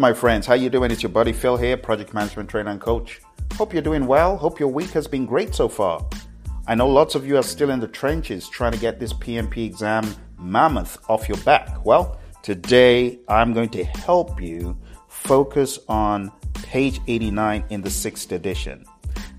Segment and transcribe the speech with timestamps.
[0.00, 0.90] My friends, how you doing?
[0.90, 3.20] It's your buddy Phil here, project management trainer and coach.
[3.52, 4.34] Hope you're doing well.
[4.34, 6.02] Hope your week has been great so far.
[6.66, 9.66] I know lots of you are still in the trenches trying to get this PMP
[9.66, 11.84] exam mammoth off your back.
[11.84, 14.74] Well, today I'm going to help you
[15.08, 18.86] focus on page 89 in the sixth edition.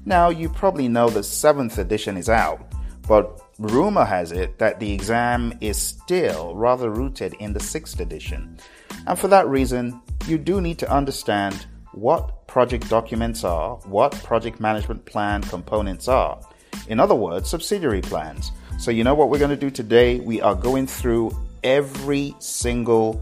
[0.05, 2.71] Now, you probably know the seventh edition is out,
[3.07, 8.59] but rumor has it that the exam is still rather rooted in the sixth edition.
[9.07, 14.59] And for that reason, you do need to understand what project documents are, what project
[14.59, 16.39] management plan components are.
[16.87, 18.51] In other words, subsidiary plans.
[18.79, 20.19] So, you know what we're going to do today?
[20.19, 23.21] We are going through every single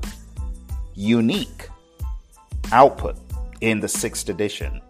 [0.95, 1.69] unique
[2.71, 3.17] output
[3.61, 4.81] in the sixth edition.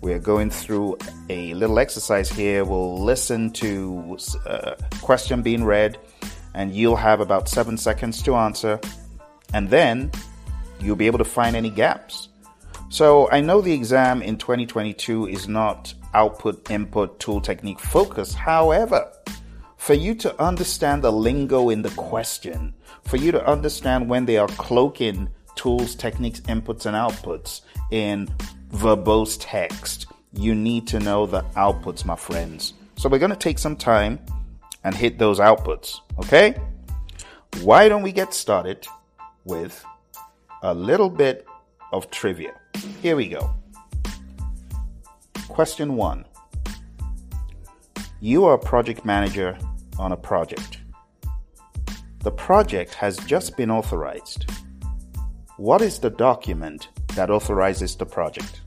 [0.00, 0.98] We're going through
[1.30, 2.64] a little exercise here.
[2.64, 5.96] We'll listen to a uh, question being read,
[6.54, 8.78] and you'll have about seven seconds to answer.
[9.54, 10.10] And then
[10.84, 12.28] you'll be able to find any gaps.
[12.90, 18.34] So I know the exam in 2022 is not output, input, tool, technique focused.
[18.34, 19.10] However,
[19.76, 24.36] for you to understand the lingo in the question, for you to understand when they
[24.36, 28.28] are cloaking tools, techniques, inputs, and outputs in
[28.70, 32.74] verbose text, you need to know the outputs, my friends.
[32.96, 34.18] So we're going to take some time
[34.84, 36.54] and hit those outputs, okay?
[37.62, 38.86] Why don't we get started
[39.44, 39.84] with
[40.64, 41.46] a little bit
[41.92, 42.54] of trivia.
[43.02, 43.54] Here we go.
[45.46, 46.24] Question one
[48.20, 49.58] You are a project manager
[49.98, 50.78] on a project.
[52.20, 54.50] The project has just been authorized.
[55.58, 58.62] What is the document that authorizes the project?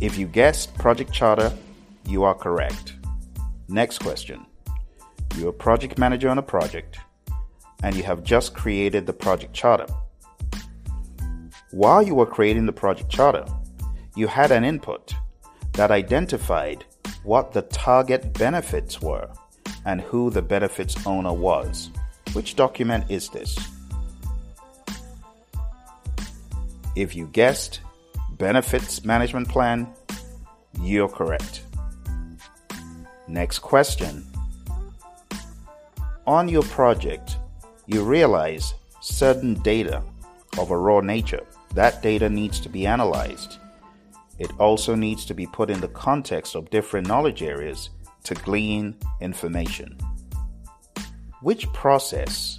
[0.00, 1.52] If you guessed project charter,
[2.08, 2.94] you are correct.
[3.68, 4.44] Next question.
[5.36, 6.98] You're a project manager on a project
[7.82, 9.86] and you have just created the project charter.
[11.70, 13.44] While you were creating the project charter,
[14.14, 15.14] you had an input
[15.72, 16.84] that identified
[17.24, 19.28] what the target benefits were
[19.84, 21.90] and who the benefits owner was.
[22.34, 23.58] Which document is this?
[26.94, 27.80] If you guessed
[28.32, 29.88] benefits management plan,
[30.80, 31.62] you're correct.
[33.28, 34.26] Next question.
[36.26, 37.36] On your project,
[37.92, 40.02] you realize certain data
[40.58, 41.44] of a raw nature.
[41.74, 43.58] That data needs to be analyzed.
[44.38, 47.90] It also needs to be put in the context of different knowledge areas
[48.24, 49.98] to glean information.
[51.42, 52.58] Which process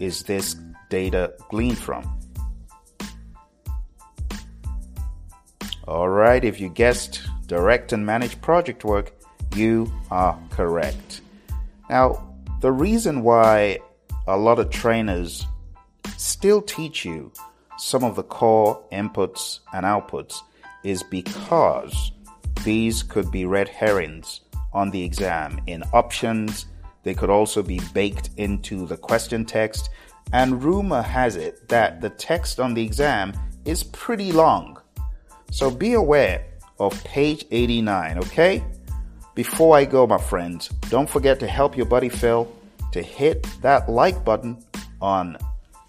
[0.00, 0.56] is this
[0.90, 2.18] data gleaned from?
[5.86, 9.12] Alright, if you guessed direct and manage project work,
[9.54, 11.20] you are correct.
[11.90, 13.78] Now, the reason why
[14.26, 15.46] a lot of trainers
[16.16, 17.30] still teach you
[17.76, 20.40] some of the core inputs and outputs
[20.82, 22.12] is because
[22.64, 24.40] these could be red herrings
[24.72, 26.66] on the exam in options.
[27.02, 29.90] They could also be baked into the question text.
[30.32, 34.80] And rumor has it that the text on the exam is pretty long.
[35.50, 36.46] So be aware
[36.78, 38.64] of page 89, okay?
[39.34, 42.50] Before I go, my friends, don't forget to help your buddy Phil
[42.94, 44.56] to hit that like button
[45.00, 45.36] on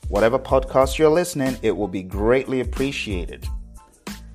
[0.07, 1.55] whatever podcast you're listening.
[1.61, 3.47] It will be greatly appreciated.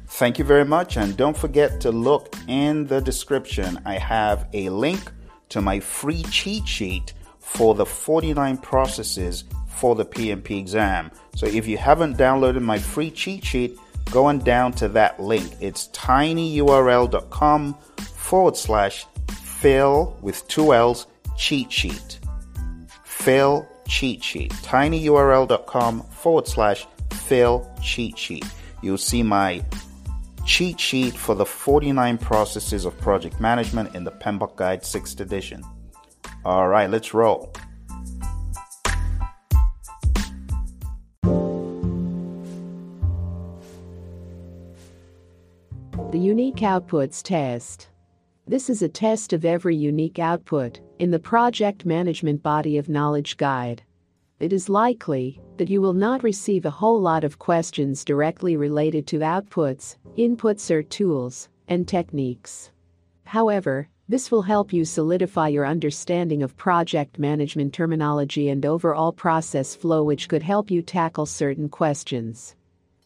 [0.07, 3.81] Thank you very much, and don't forget to look in the description.
[3.85, 5.11] I have a link
[5.49, 11.11] to my free cheat sheet for the 49 processes for the PMP exam.
[11.35, 13.79] So if you haven't downloaded my free cheat sheet,
[14.13, 15.57] go on down to that link.
[15.61, 17.75] It's tinyurl.com
[18.15, 19.07] forward slash
[19.43, 22.20] Phil with two L's cheat sheet.
[23.21, 24.51] Phil cheat sheet.
[24.63, 28.47] tinyurl.com forward slash Phil cheat sheet.
[28.83, 29.63] You'll see my
[30.47, 35.63] cheat sheet for the 49 processes of project management in the PMBOK Guide 6th edition.
[36.47, 37.53] All right, let's roll.
[46.11, 47.89] The Unique Outputs Test.
[48.47, 53.37] This is a test of every unique output in the Project Management Body of Knowledge
[53.37, 53.83] Guide.
[54.41, 59.07] It is likely that you will not receive a whole lot of questions directly related
[59.09, 62.73] to outputs, inputs, or tools and techniques.
[63.25, 69.77] However, this will help you solidify your understanding of project management terminology and overall process
[69.77, 72.57] flow, which could help you tackle certain questions.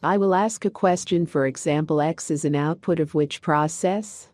[0.01, 4.29] I will ask a question, for example, X is an output of which process?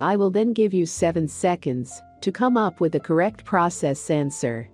[0.00, 4.68] I will then give you 7 seconds to come up with the correct process answer.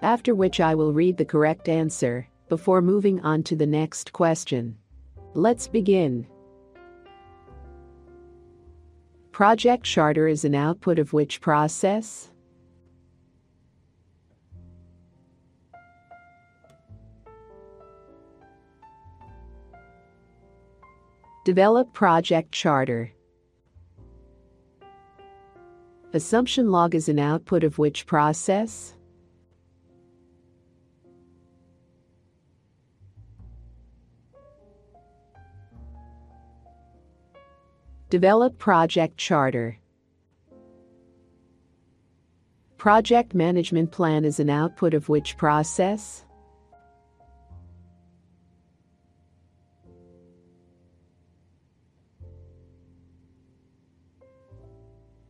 [0.00, 4.76] After which I will read the correct answer before moving on to the next question.
[5.34, 6.26] Let's begin.
[9.30, 12.30] Project charter is an output of which process?
[21.44, 23.12] Develop project charter.
[26.14, 28.94] Assumption log is an output of which process?
[38.10, 39.76] Develop project charter.
[42.78, 46.24] Project management plan is an output of which process?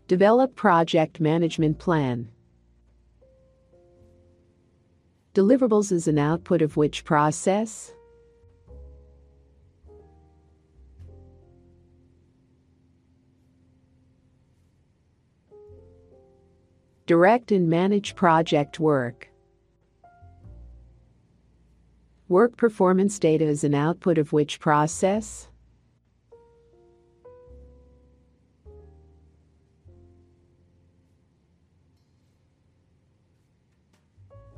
[0.06, 2.29] Develop project management plan.
[5.33, 7.91] Deliverables is an output of which process?
[17.06, 19.31] Direct and manage project work.
[22.29, 25.49] Work performance data is an output of which process?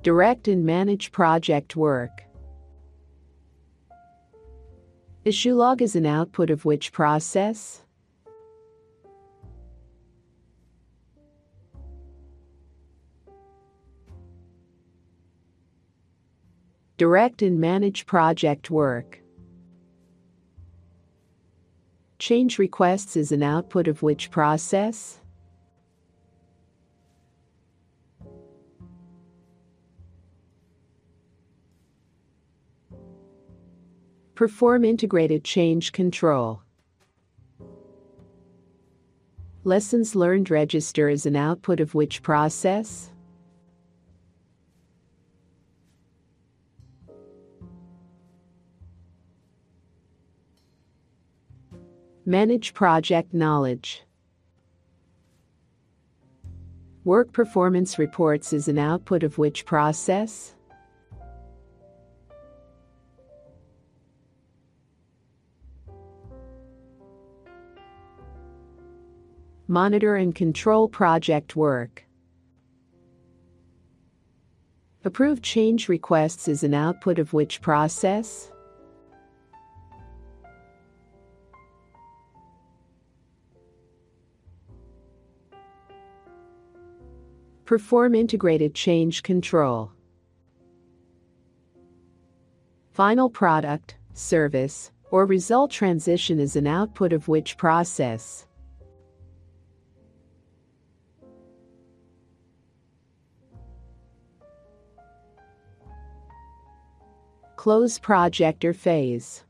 [0.06, 2.23] Direct and manage project work.
[5.25, 7.82] Issue log is an output of which process?
[16.99, 19.20] Direct and manage project work.
[22.20, 25.19] Change requests is an output of which process?
[34.36, 36.60] Perform integrated change control.
[39.64, 43.10] Lessons learned register is an output of which process?
[52.26, 54.02] Manage project knowledge.
[57.04, 60.56] Work performance reports is an output of which process?
[69.68, 72.04] Monitor and control project work.
[75.04, 78.52] Approve change requests is an output of which process?
[87.64, 89.90] Perform integrated change control.
[92.92, 98.45] Final product, service, or result transition is an output of which process?
[107.67, 109.43] Close project or phase.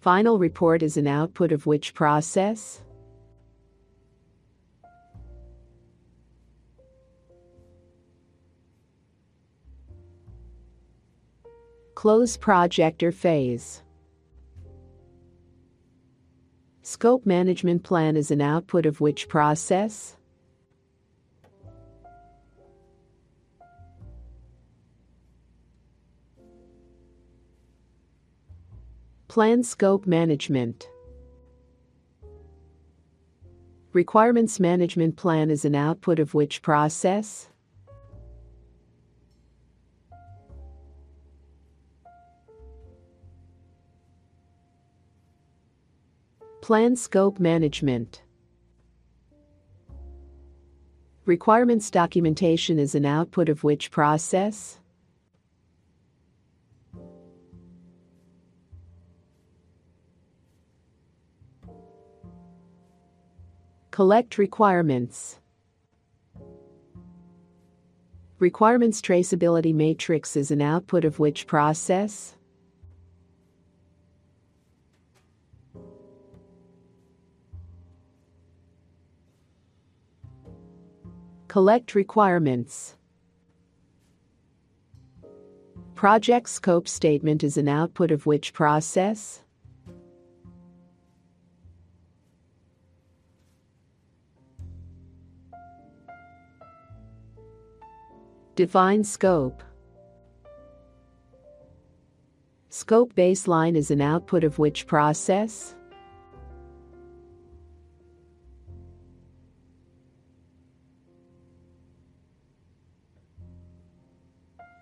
[0.00, 2.82] Final report is an output of which process?
[11.94, 13.84] Close project or phase.
[16.82, 20.16] Scope management plan is an output of which process?
[29.32, 30.90] Plan scope management.
[33.94, 37.48] Requirements management plan is an output of which process?
[46.60, 48.20] Plan scope management.
[51.24, 54.81] Requirements documentation is an output of which process?
[63.92, 65.38] Collect requirements.
[68.38, 72.34] Requirements traceability matrix is an output of which process?
[81.48, 82.96] Collect requirements.
[85.94, 89.41] Project scope statement is an output of which process?
[98.54, 99.62] Define scope.
[102.68, 105.74] Scope baseline is an output of which process?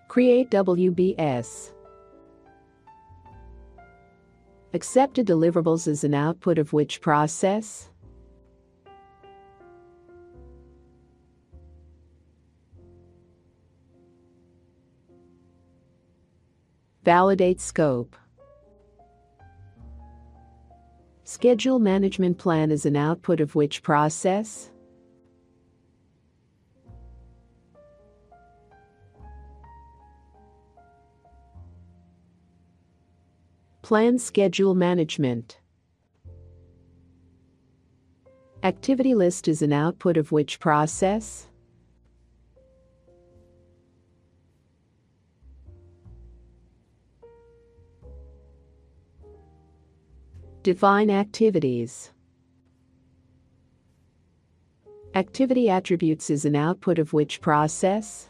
[0.09, 1.71] Create WBS.
[4.73, 7.90] Accepted deliverables is an output of which process?
[17.03, 18.15] Validate scope.
[21.23, 24.69] Schedule management plan is an output of which process?
[33.81, 35.57] Plan schedule management.
[38.61, 41.47] Activity list is an output of which process?
[50.63, 52.11] Define activities.
[55.15, 58.29] Activity attributes is an output of which process?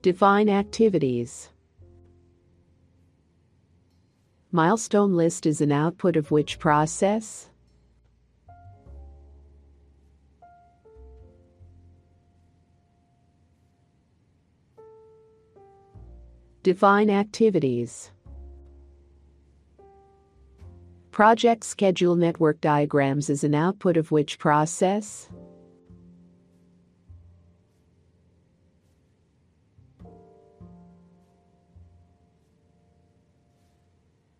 [0.00, 1.50] Define activities.
[4.50, 7.49] Milestone list is an output of which process?
[16.70, 18.12] Define activities.
[21.10, 25.28] Project schedule network diagrams is an output of which process?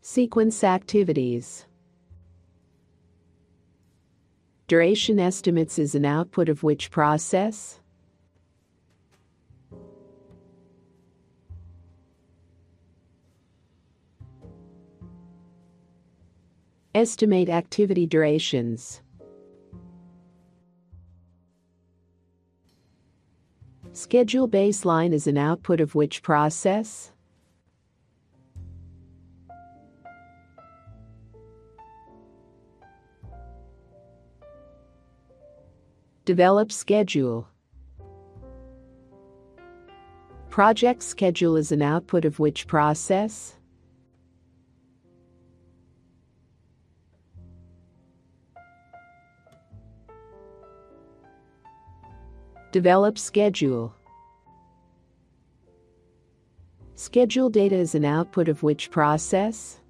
[0.02, 1.66] Sequence activities.
[4.68, 7.79] Duration estimates is an output of which process?
[16.92, 19.00] Estimate activity durations.
[23.92, 27.12] Schedule baseline is an output of which process?
[36.25, 37.47] Develop schedule.
[40.49, 43.60] Project schedule is an output of which process?
[52.72, 53.92] Develop schedule.
[56.94, 59.80] Schedule data is an output of which process?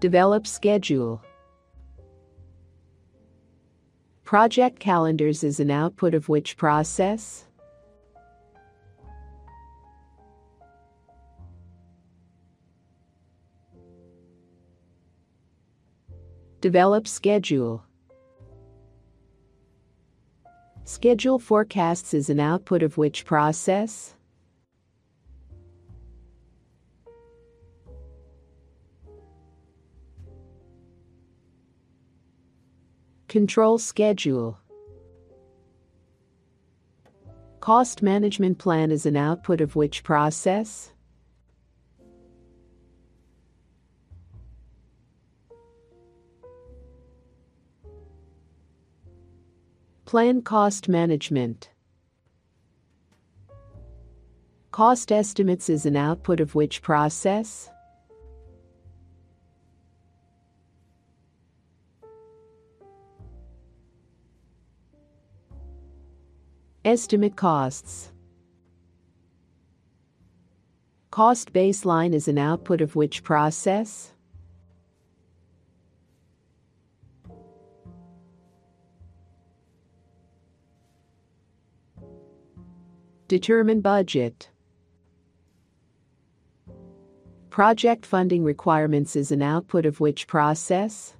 [0.00, 1.22] Develop schedule.
[4.24, 7.46] Project calendars is an output of which process?
[16.60, 17.84] Develop schedule.
[20.84, 24.14] Schedule forecasts is an output of which process?
[33.28, 34.58] Control schedule.
[37.60, 40.92] Cost management plan is an output of which process?
[50.06, 51.70] Plan cost management.
[54.70, 57.68] Cost estimates is an output of which process?
[66.84, 68.12] Estimate costs.
[71.10, 74.12] Cost baseline is an output of which process?
[83.36, 84.48] Determine budget.
[87.50, 91.14] Project funding requirements is an output of which process?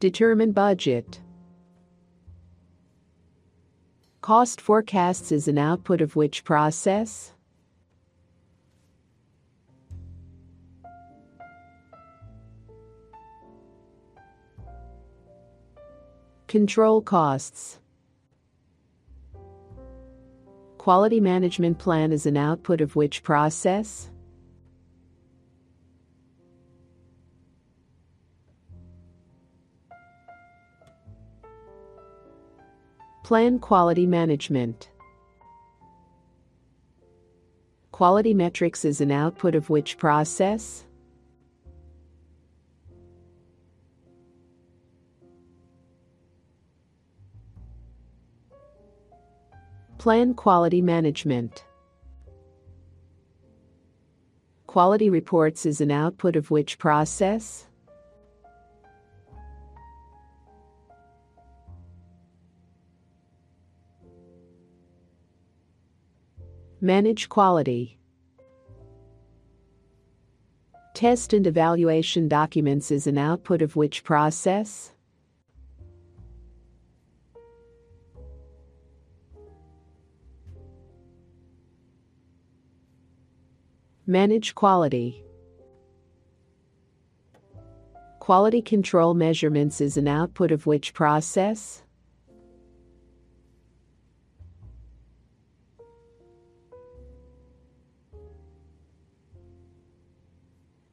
[0.00, 1.20] Determine budget.
[4.20, 7.35] Cost forecasts is an output of which process?
[16.48, 17.80] Control costs.
[20.78, 24.08] Quality management plan is an output of which process?
[33.24, 34.88] Plan quality management.
[37.90, 40.86] Quality metrics is an output of which process?
[50.06, 51.64] Plan quality management.
[54.68, 57.66] Quality reports is an output of which process?
[66.80, 67.98] Manage quality.
[70.94, 74.92] Test and evaluation documents is an output of which process?
[84.08, 85.24] Manage quality.
[88.20, 91.82] Quality control measurements is an output of which process?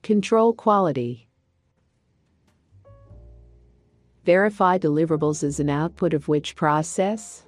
[0.02, 1.30] Control quality.
[4.26, 7.46] Verify deliverables is an output of which process?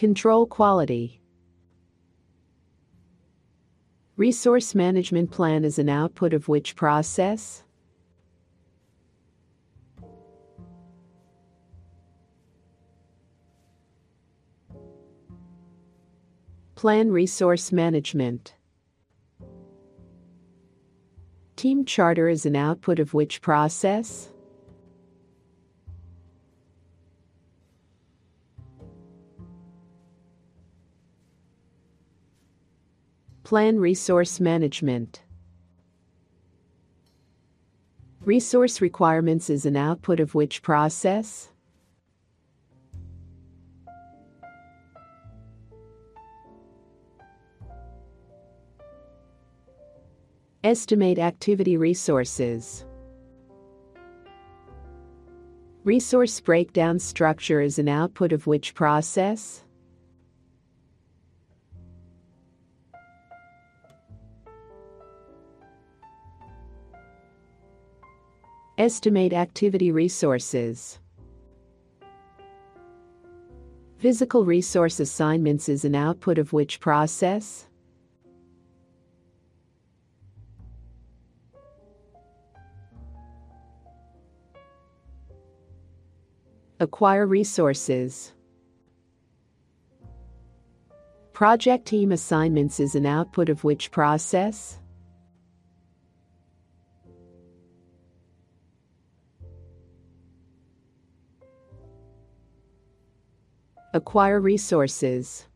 [0.00, 1.20] Control quality.
[4.16, 7.64] Resource management plan is an output of which process?
[16.76, 18.54] Plan resource management.
[21.56, 24.29] Team charter is an output of which process?
[33.50, 35.22] Plan resource management.
[38.20, 41.50] Resource requirements is an output of which process?
[50.62, 52.84] Estimate activity resources.
[55.82, 59.64] Resource breakdown structure is an output of which process?
[68.80, 70.98] Estimate activity resources.
[73.98, 77.66] Physical resource assignments is an output of which process?
[86.78, 88.32] Acquire resources.
[91.34, 94.79] Project team assignments is an output of which process?
[103.92, 105.46] Acquire resources.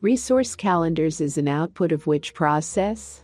[0.00, 3.22] Resource calendars is an output of which process?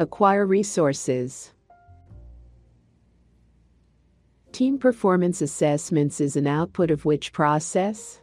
[0.00, 1.52] Acquire resources.
[4.50, 8.20] Team performance assessments is an output of which process?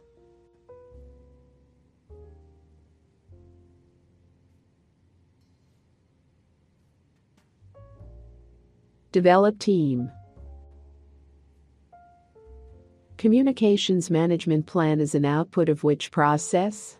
[9.14, 10.10] Develop team.
[13.16, 16.98] Communications management plan is an output of which process?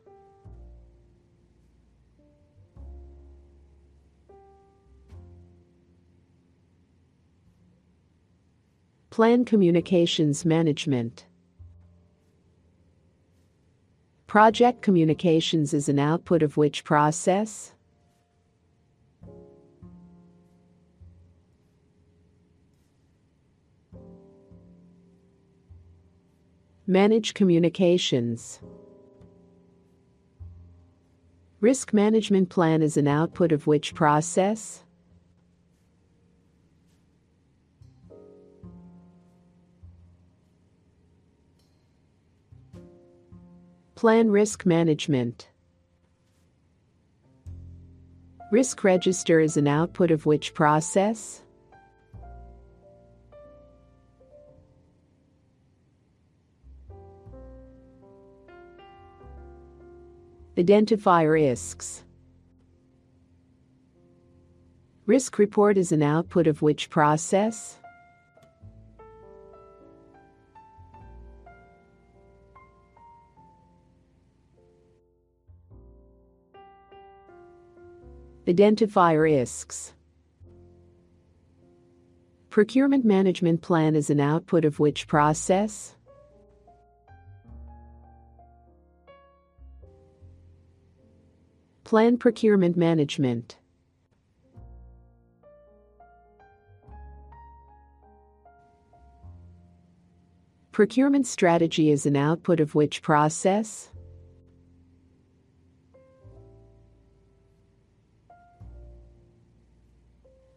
[9.11, 11.27] Plan Communications Management.
[14.29, 17.74] Project communications is an output of which process?
[26.87, 28.61] Manage communications.
[31.63, 34.85] Risk management plan is an output of which process?
[43.95, 45.49] Plan risk management.
[48.53, 51.44] Risk register is an output of which process?
[60.57, 62.05] Identify risks.
[65.05, 67.79] Risk report is an output of which process?
[78.47, 79.93] Identify risks.
[82.51, 85.97] Procurement management plan is an output of which process?
[91.85, 93.59] Plan procurement management.
[100.73, 103.91] Procurement strategy is an output of which process?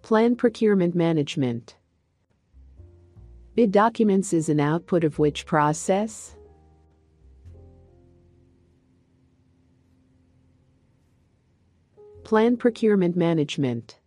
[0.01, 1.75] Plan procurement management.
[3.53, 6.37] Bid documents is an output of which process?
[12.27, 13.99] Plan procurement management.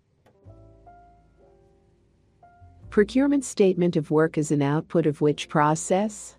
[2.91, 6.37] Procurement statement of work is an output of which process?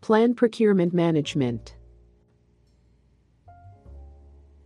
[0.00, 1.76] Plan procurement management.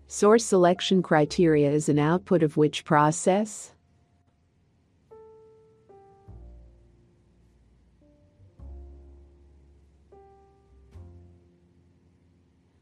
[0.06, 3.74] Source selection criteria is an output of which process?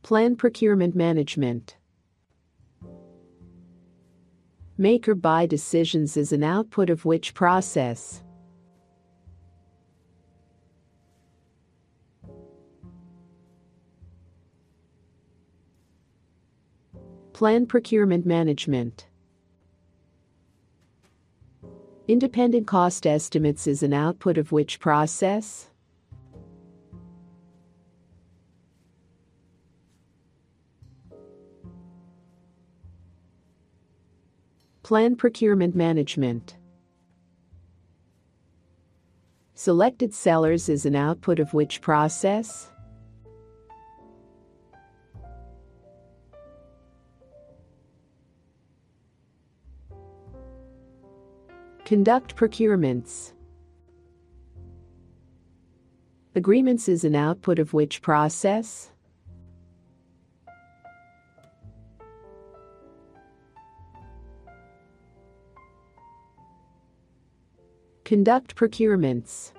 [0.06, 1.78] Plan procurement management.
[4.78, 8.22] Make or buy decisions is an output of which process?
[17.32, 19.08] Plan procurement management.
[22.06, 25.68] Independent cost estimates is an output of which process?
[34.86, 36.58] Plan procurement management.
[39.54, 42.70] Selected sellers is an output of which process?
[51.84, 53.32] Conduct procurements.
[56.36, 58.92] Agreements is an output of which process?
[68.06, 69.50] Conduct procurements.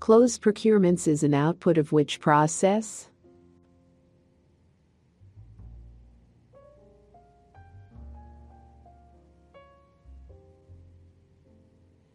[0.00, 3.10] Close procurements is an output of which process?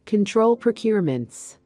[0.07, 1.57] Control procurements.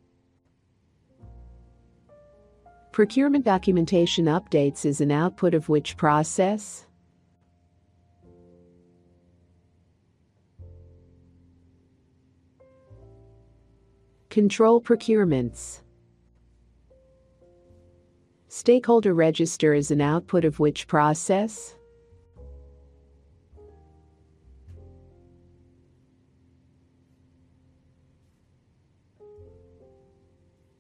[2.91, 6.86] Procurement documentation updates is an output of which process?
[14.32, 15.82] Control procurements.
[18.48, 21.76] Stakeholder register is an output of which process?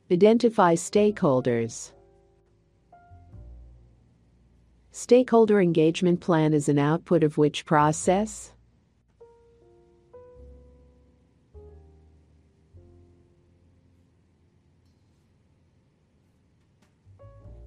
[0.09, 1.91] Identify stakeholders.
[4.91, 8.53] Stakeholder engagement plan is an output of which process?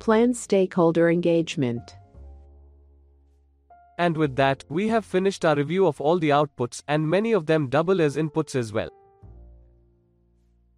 [0.05, 1.97] Plan stakeholder engagement.
[3.97, 7.47] And with that, we have finished our review of all the outputs, and many of
[7.47, 8.90] them double as inputs as well.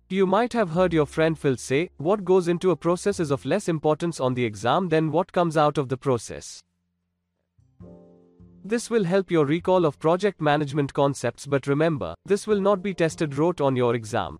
[0.08, 3.44] You might have heard your friend Phil say, what goes into a process is of
[3.44, 6.62] less importance on the exam than what comes out of the process.
[8.64, 12.94] This will help your recall of project management concepts, but remember, this will not be
[12.94, 14.38] tested rote on your exam.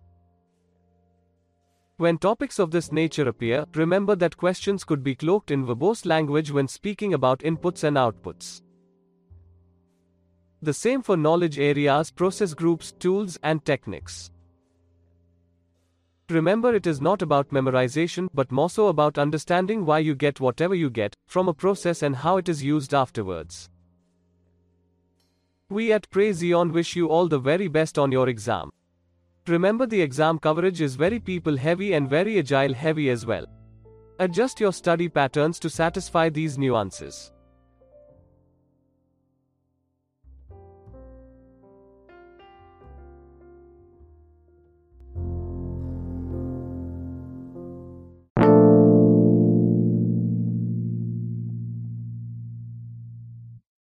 [1.99, 6.51] When topics of this nature appear, remember that questions could be cloaked in verbose language
[6.51, 8.61] when speaking about inputs and outputs.
[10.61, 14.29] The same for knowledge areas, process groups, tools, and techniques.
[16.29, 20.75] Remember, it is not about memorization, but more so about understanding why you get whatever
[20.75, 23.71] you get from a process and how it is used afterwards.
[25.69, 28.69] We at Praizion wish you all the very best on your exam.
[29.47, 33.45] Remember the exam coverage is very people heavy and very agile heavy as well.
[34.19, 37.31] Adjust your study patterns to satisfy these nuances.